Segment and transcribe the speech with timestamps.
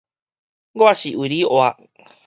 [0.03, 0.03] 我
[0.95, 1.77] 是為你活